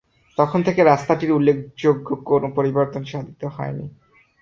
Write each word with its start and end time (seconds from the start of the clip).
তখন 0.37 0.59
থেকে 0.63 0.81
রাস্তাটির 0.83 1.31
উল্লেখযোগ্য 1.31 2.07
কোন 2.25 2.43
পরিবর্তন 2.51 3.01
সাধিত 3.03 3.41
হয়নি। 3.47 3.85